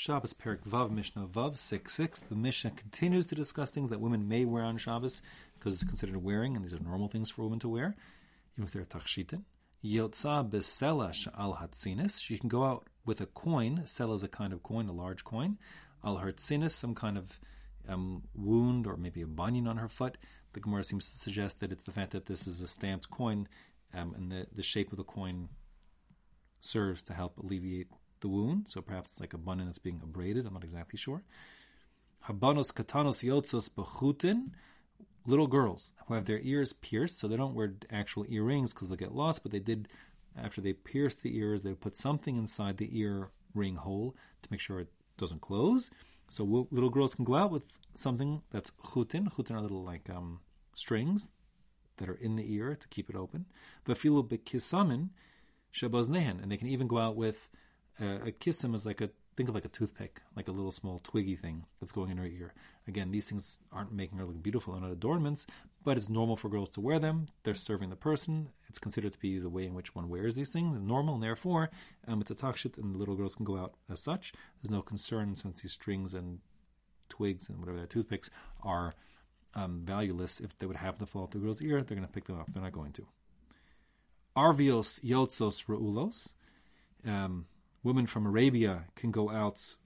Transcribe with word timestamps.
Shabbos 0.00 0.32
Perek 0.32 0.62
Vav 0.66 0.90
Mishnah 0.90 1.26
Vav 1.26 1.58
six 1.58 1.94
six. 1.94 2.20
The 2.20 2.34
Mishnah 2.34 2.70
continues 2.70 3.26
to 3.26 3.34
discuss 3.34 3.70
things 3.70 3.90
that 3.90 4.00
women 4.00 4.26
may 4.26 4.46
wear 4.46 4.62
on 4.64 4.78
Shabbos 4.78 5.20
because 5.58 5.74
it's 5.74 5.84
considered 5.84 6.16
wearing, 6.24 6.56
and 6.56 6.64
these 6.64 6.72
are 6.72 6.78
normal 6.78 7.08
things 7.08 7.28
for 7.28 7.42
women 7.42 7.58
to 7.58 7.68
wear, 7.68 7.94
even 8.54 8.64
if 8.64 8.72
they're 8.72 8.86
tachshitin. 8.86 9.42
Yotza 9.84 10.48
besela 10.48 11.12
al 11.38 11.58
hatzinis. 11.60 12.18
She 12.18 12.38
can 12.38 12.48
go 12.48 12.64
out 12.64 12.86
with 13.04 13.20
a 13.20 13.26
coin. 13.26 13.82
Sela 13.84 14.14
is 14.14 14.22
a 14.22 14.28
kind 14.28 14.54
of 14.54 14.62
coin, 14.62 14.88
a 14.88 14.92
large 14.92 15.22
coin. 15.22 15.58
Al 16.02 16.16
hatzinis, 16.16 16.70
some 16.70 16.94
kind 16.94 17.18
of 17.18 17.38
um, 17.86 18.22
wound 18.34 18.86
or 18.86 18.96
maybe 18.96 19.20
a 19.20 19.26
bunion 19.26 19.66
on 19.66 19.76
her 19.76 19.88
foot. 19.88 20.16
The 20.54 20.60
Gemara 20.60 20.82
seems 20.82 21.12
to 21.12 21.18
suggest 21.18 21.60
that 21.60 21.72
it's 21.72 21.84
the 21.84 21.92
fact 21.92 22.12
that 22.12 22.24
this 22.24 22.46
is 22.46 22.62
a 22.62 22.66
stamped 22.66 23.10
coin, 23.10 23.48
um, 23.92 24.14
and 24.16 24.32
the, 24.32 24.46
the 24.50 24.62
shape 24.62 24.92
of 24.92 24.96
the 24.96 25.04
coin 25.04 25.50
serves 26.62 27.02
to 27.02 27.12
help 27.12 27.36
alleviate 27.36 27.88
the 28.20 28.28
wound. 28.28 28.66
So 28.68 28.80
perhaps 28.80 29.20
like 29.20 29.34
a 29.34 29.38
bunion 29.38 29.66
that's 29.66 29.78
being 29.78 30.00
abraded. 30.02 30.46
I'm 30.46 30.54
not 30.54 30.64
exactly 30.64 30.98
sure. 30.98 31.22
Habanos 32.28 32.72
katanos 32.72 33.24
yotzos 33.24 33.70
bechutin. 33.70 34.50
Little 35.26 35.46
girls 35.46 35.92
who 36.06 36.14
have 36.14 36.24
their 36.24 36.40
ears 36.40 36.72
pierced, 36.72 37.20
so 37.20 37.28
they 37.28 37.36
don't 37.36 37.54
wear 37.54 37.74
actual 37.90 38.24
earrings 38.28 38.72
because 38.72 38.88
they'll 38.88 38.96
get 38.96 39.14
lost, 39.14 39.42
but 39.42 39.52
they 39.52 39.58
did, 39.58 39.86
after 40.34 40.62
they 40.62 40.72
pierce 40.72 41.14
the 41.14 41.36
ears, 41.36 41.62
they 41.62 41.74
put 41.74 41.94
something 41.94 42.38
inside 42.38 42.78
the 42.78 42.88
ear 42.98 43.30
ring 43.54 43.76
hole 43.76 44.16
to 44.42 44.48
make 44.50 44.60
sure 44.60 44.80
it 44.80 44.88
doesn't 45.18 45.42
close. 45.42 45.90
So 46.30 46.66
little 46.70 46.88
girls 46.88 47.14
can 47.14 47.26
go 47.26 47.34
out 47.34 47.50
with 47.50 47.66
something 47.94 48.40
that's 48.50 48.70
chutin. 48.82 49.30
Chutin 49.30 49.56
are 49.56 49.60
little 49.60 49.84
like 49.84 50.08
um, 50.08 50.40
strings 50.74 51.30
that 51.98 52.08
are 52.08 52.14
in 52.14 52.36
the 52.36 52.54
ear 52.54 52.74
to 52.74 52.88
keep 52.88 53.10
it 53.10 53.16
open. 53.16 53.44
Vafilu 53.86 54.26
bekisamin 54.26 55.10
shabaznehen, 55.74 56.42
and 56.42 56.50
they 56.50 56.56
can 56.56 56.68
even 56.68 56.86
go 56.86 56.98
out 56.98 57.14
with 57.14 57.48
uh, 58.00 58.26
a 58.26 58.32
kissim 58.32 58.74
is 58.74 58.86
like 58.86 59.00
a 59.00 59.10
think 59.36 59.48
of 59.48 59.54
like 59.54 59.64
a 59.64 59.68
toothpick, 59.68 60.20
like 60.36 60.48
a 60.48 60.52
little 60.52 60.72
small 60.72 60.98
twiggy 60.98 61.36
thing 61.36 61.64
that's 61.80 61.92
going 61.92 62.10
in 62.10 62.18
her 62.18 62.26
ear. 62.26 62.52
Again, 62.86 63.10
these 63.10 63.26
things 63.26 63.60
aren't 63.72 63.92
making 63.92 64.18
her 64.18 64.24
look 64.24 64.42
beautiful 64.42 64.74
and 64.74 64.82
not 64.82 64.92
adornments, 64.92 65.46
but 65.84 65.96
it's 65.96 66.08
normal 66.08 66.36
for 66.36 66.48
girls 66.48 66.70
to 66.70 66.80
wear 66.80 66.98
them. 66.98 67.28
They're 67.42 67.54
serving 67.54 67.90
the 67.90 67.96
person. 67.96 68.50
It's 68.68 68.78
considered 68.78 69.12
to 69.12 69.18
be 69.18 69.38
the 69.38 69.48
way 69.48 69.64
in 69.64 69.74
which 69.74 69.94
one 69.94 70.08
wears 70.08 70.34
these 70.34 70.50
things, 70.50 70.78
normal, 70.80 71.14
and 71.14 71.22
therefore 71.22 71.70
um, 72.06 72.20
it's 72.20 72.30
a 72.30 72.34
takshit, 72.34 72.76
and 72.76 72.94
the 72.94 72.98
little 72.98 73.14
girls 73.14 73.34
can 73.34 73.44
go 73.44 73.56
out 73.56 73.74
as 73.90 74.00
such. 74.00 74.32
There's 74.62 74.70
no 74.70 74.82
concern 74.82 75.36
since 75.36 75.62
these 75.62 75.72
strings 75.72 76.12
and 76.12 76.40
twigs 77.08 77.48
and 77.48 77.58
whatever 77.58 77.78
they're 77.78 77.86
toothpicks 77.86 78.30
are 78.62 78.94
um, 79.54 79.82
valueless. 79.84 80.40
If 80.40 80.58
they 80.58 80.66
would 80.66 80.76
happen 80.76 81.00
to 81.00 81.06
fall 81.06 81.24
off 81.24 81.30
the 81.30 81.38
girl's 81.38 81.62
ear, 81.62 81.82
they're 81.82 81.96
going 81.96 82.06
to 82.06 82.12
pick 82.12 82.26
them 82.26 82.38
up. 82.38 82.52
They're 82.52 82.62
not 82.62 82.72
going 82.72 82.92
to. 82.92 83.06
Arvios 84.36 85.00
yotzos 85.02 85.66
reulos. 85.66 86.34
Um, 87.06 87.46
women 87.82 88.06
from 88.06 88.26
Arabia 88.26 88.84
can 88.96 89.10
go 89.10 89.30
out 89.30 89.76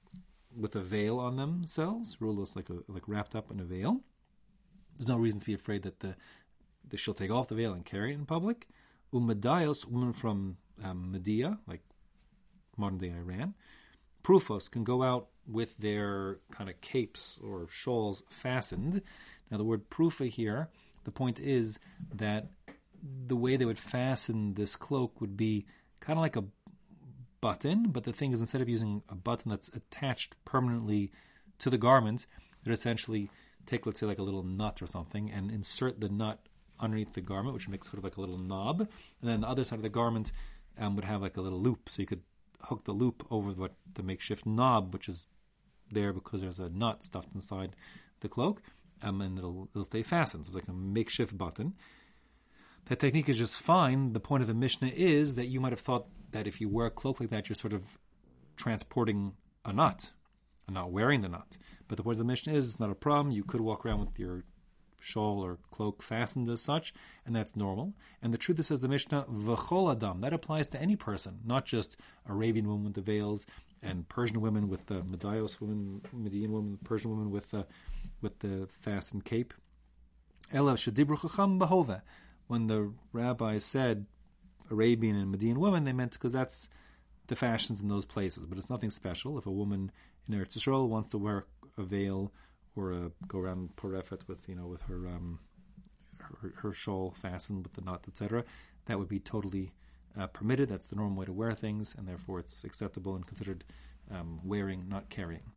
with 0.56 0.76
a 0.76 0.80
veil 0.80 1.18
on 1.18 1.36
themselves, 1.36 2.16
rulos 2.20 2.54
like 2.56 2.70
a, 2.70 2.78
like 2.88 3.08
wrapped 3.08 3.34
up 3.34 3.50
in 3.50 3.60
a 3.60 3.64
veil. 3.64 4.00
There's 4.98 5.08
no 5.08 5.16
reason 5.16 5.40
to 5.40 5.46
be 5.46 5.54
afraid 5.54 5.82
that 5.82 6.00
the 6.00 6.16
that 6.88 6.98
she'll 6.98 7.14
take 7.14 7.30
off 7.30 7.48
the 7.48 7.54
veil 7.54 7.72
and 7.72 7.84
carry 7.84 8.12
it 8.12 8.16
in 8.16 8.26
public. 8.26 8.68
Umadayos, 9.12 9.86
women 9.86 10.12
from 10.12 10.58
um, 10.82 11.12
Media, 11.12 11.58
like 11.66 11.80
modern 12.76 12.98
day 12.98 13.10
Iran, 13.10 13.54
Prufos 14.22 14.70
can 14.70 14.84
go 14.84 15.02
out 15.02 15.28
with 15.46 15.76
their 15.78 16.38
kind 16.50 16.68
of 16.68 16.80
capes 16.80 17.38
or 17.42 17.66
shawls 17.70 18.22
fastened. 18.28 19.02
Now, 19.50 19.58
the 19.58 19.64
word 19.64 19.90
prufa 19.90 20.28
here, 20.28 20.68
the 21.04 21.10
point 21.10 21.38
is 21.38 21.78
that 22.14 22.48
the 23.26 23.36
way 23.36 23.56
they 23.56 23.66
would 23.66 23.78
fasten 23.78 24.54
this 24.54 24.76
cloak 24.76 25.20
would 25.20 25.36
be 25.36 25.66
kind 26.00 26.18
of 26.18 26.22
like 26.22 26.36
a 26.36 26.44
button, 27.44 27.90
but 27.90 28.04
the 28.04 28.12
thing 28.12 28.32
is, 28.32 28.40
instead 28.40 28.62
of 28.62 28.70
using 28.70 29.02
a 29.10 29.14
button 29.14 29.50
that's 29.50 29.68
attached 29.68 30.34
permanently 30.46 31.12
to 31.58 31.68
the 31.68 31.76
garment, 31.76 32.24
they'd 32.62 32.72
essentially 32.72 33.28
take, 33.66 33.84
let's 33.84 34.00
say, 34.00 34.06
like 34.06 34.18
a 34.18 34.22
little 34.22 34.42
nut 34.42 34.80
or 34.80 34.86
something 34.86 35.30
and 35.30 35.50
insert 35.50 36.00
the 36.00 36.08
nut 36.08 36.38
underneath 36.80 37.12
the 37.12 37.20
garment, 37.20 37.52
which 37.52 37.68
makes 37.68 37.86
sort 37.86 37.98
of 37.98 38.04
like 38.04 38.16
a 38.16 38.20
little 38.22 38.38
knob. 38.38 38.80
And 38.80 39.30
then 39.30 39.42
the 39.42 39.46
other 39.46 39.62
side 39.62 39.78
of 39.78 39.82
the 39.82 39.90
garment 39.90 40.32
um, 40.78 40.96
would 40.96 41.04
have 41.04 41.20
like 41.20 41.36
a 41.36 41.42
little 41.42 41.60
loop, 41.60 41.90
so 41.90 42.00
you 42.00 42.06
could 42.06 42.22
hook 42.62 42.84
the 42.86 42.92
loop 42.92 43.26
over 43.30 43.50
what 43.50 43.74
the 43.92 44.02
makeshift 44.02 44.46
knob, 44.46 44.94
which 44.94 45.06
is 45.06 45.26
there 45.92 46.14
because 46.14 46.40
there's 46.40 46.58
a 46.58 46.70
nut 46.70 47.04
stuffed 47.04 47.34
inside 47.34 47.76
the 48.20 48.28
cloak, 48.30 48.62
um, 49.02 49.20
and 49.20 49.36
it'll, 49.36 49.68
it'll 49.74 49.84
stay 49.84 50.02
fastened. 50.02 50.46
So 50.46 50.48
it's 50.48 50.54
like 50.54 50.68
a 50.68 50.72
makeshift 50.72 51.36
button. 51.36 51.74
That 52.86 53.00
technique 53.00 53.28
is 53.28 53.36
just 53.36 53.60
fine. 53.60 54.14
The 54.14 54.20
point 54.20 54.40
of 54.40 54.46
the 54.46 54.54
Mishnah 54.54 54.92
is 54.94 55.34
that 55.34 55.48
you 55.48 55.60
might 55.60 55.72
have 55.72 55.80
thought 55.80 56.06
that 56.34 56.46
if 56.46 56.60
you 56.60 56.68
wear 56.68 56.86
a 56.86 56.90
cloak 56.90 57.20
like 57.20 57.30
that, 57.30 57.48
you're 57.48 57.56
sort 57.56 57.72
of 57.72 57.96
transporting 58.56 59.34
a 59.64 59.72
nut 59.72 60.10
and 60.66 60.74
not 60.74 60.90
wearing 60.90 61.22
the 61.22 61.28
knot. 61.28 61.56
But 61.88 61.96
the 61.96 62.02
point 62.02 62.14
of 62.14 62.18
the 62.18 62.24
Mishnah 62.24 62.54
is 62.54 62.68
it's 62.68 62.80
not 62.80 62.90
a 62.90 62.94
problem. 62.94 63.30
You 63.32 63.44
could 63.44 63.60
walk 63.60 63.86
around 63.86 64.00
with 64.00 64.18
your 64.18 64.44
shawl 65.00 65.44
or 65.44 65.58
cloak 65.70 66.02
fastened 66.02 66.50
as 66.50 66.60
such, 66.60 66.92
and 67.24 67.36
that's 67.36 67.54
normal. 67.54 67.94
And 68.20 68.34
the 68.34 68.38
truth 68.38 68.58
is, 68.58 68.66
says 68.66 68.80
the 68.80 68.88
Mishnah, 68.88 69.26
v'chol 69.30 69.94
adam, 69.94 70.20
that 70.20 70.32
applies 70.32 70.66
to 70.68 70.80
any 70.80 70.96
person, 70.96 71.40
not 71.44 71.66
just 71.66 71.96
Arabian 72.28 72.68
women 72.68 72.84
with 72.84 72.94
the 72.94 73.00
veils 73.00 73.46
and 73.82 74.08
Persian 74.08 74.40
women 74.40 74.68
with 74.68 74.86
the 74.86 75.02
Medayos 75.02 75.60
women, 75.60 76.00
Median 76.12 76.52
women, 76.52 76.78
Persian 76.82 77.10
women 77.10 77.30
with 77.30 77.50
the 77.50 77.66
with 78.22 78.40
the 78.40 78.66
fastened 78.82 79.24
cape. 79.24 79.54
Elav 80.52 80.78
shadibru 80.78 81.20
chacham 81.20 81.60
bahova. 81.60 82.02
When 82.46 82.66
the 82.66 82.92
rabbi 83.12 83.58
said 83.58 84.06
Arabian 84.70 85.16
and 85.16 85.30
Median 85.30 85.60
women, 85.60 85.84
they 85.84 85.92
meant 85.92 86.12
because 86.12 86.32
that's 86.32 86.68
the 87.26 87.36
fashions 87.36 87.80
in 87.80 87.88
those 87.88 88.04
places. 88.04 88.46
But 88.46 88.58
it's 88.58 88.70
nothing 88.70 88.90
special. 88.90 89.38
If 89.38 89.46
a 89.46 89.50
woman 89.50 89.90
in 90.28 90.34
Eretz 90.34 90.56
Yisrael 90.56 90.88
wants 90.88 91.08
to 91.10 91.18
wear 91.18 91.46
a 91.76 91.82
veil 91.82 92.32
or 92.76 92.92
a, 92.92 93.10
go 93.26 93.38
around 93.38 93.76
porefet 93.76 94.26
with 94.28 94.48
you 94.48 94.54
know 94.54 94.66
with 94.66 94.82
her, 94.82 95.06
um, 95.06 95.38
her 96.18 96.52
her 96.56 96.72
shawl 96.72 97.10
fastened 97.10 97.64
with 97.64 97.74
the 97.74 97.82
knot, 97.82 98.04
etc., 98.08 98.44
that 98.86 98.98
would 98.98 99.08
be 99.08 99.20
totally 99.20 99.72
uh, 100.18 100.26
permitted. 100.28 100.68
That's 100.68 100.86
the 100.86 100.96
normal 100.96 101.18
way 101.18 101.26
to 101.26 101.32
wear 101.32 101.54
things, 101.54 101.94
and 101.96 102.06
therefore 102.06 102.40
it's 102.40 102.64
acceptable 102.64 103.14
and 103.14 103.26
considered 103.26 103.64
um, 104.10 104.40
wearing, 104.44 104.88
not 104.88 105.08
carrying. 105.08 105.52